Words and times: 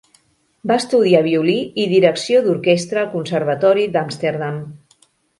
Va 0.69 0.75
estudiar 0.81 1.19
violí 1.25 1.57
i 1.83 1.83
direcció 1.91 2.39
d'orquestra 2.47 3.01
al 3.01 3.11
conservatori 3.11 3.85
d'Amsterdam. 3.97 4.57